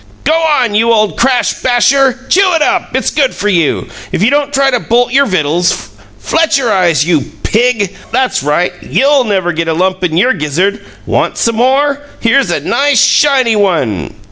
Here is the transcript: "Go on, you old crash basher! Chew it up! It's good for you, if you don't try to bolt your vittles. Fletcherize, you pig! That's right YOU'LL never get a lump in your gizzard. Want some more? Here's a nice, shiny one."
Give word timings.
"Go 0.23 0.33
on, 0.33 0.73
you 0.73 0.91
old 0.91 1.15
crash 1.15 1.53
basher! 1.61 2.17
Chew 2.27 2.53
it 2.53 2.63
up! 2.63 2.95
It's 2.95 3.11
good 3.11 3.35
for 3.35 3.47
you, 3.49 3.87
if 4.11 4.23
you 4.23 4.31
don't 4.31 4.51
try 4.51 4.71
to 4.71 4.79
bolt 4.79 5.13
your 5.13 5.27
vittles. 5.27 5.89
Fletcherize, 6.19 7.05
you 7.05 7.21
pig! 7.43 7.95
That's 8.11 8.41
right 8.41 8.73
YOU'LL 8.81 9.25
never 9.25 9.53
get 9.53 9.67
a 9.67 9.75
lump 9.75 10.03
in 10.03 10.17
your 10.17 10.33
gizzard. 10.33 10.83
Want 11.05 11.37
some 11.37 11.57
more? 11.57 12.01
Here's 12.19 12.49
a 12.49 12.59
nice, 12.61 12.99
shiny 13.05 13.55
one." 13.55 14.15